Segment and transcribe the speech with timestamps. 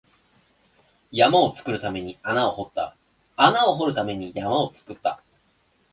[1.11, 2.97] 山を作るために穴を掘った、
[3.35, 5.21] 穴を掘るために山を作った